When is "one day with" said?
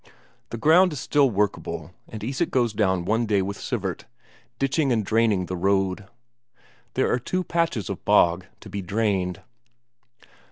3.05-3.59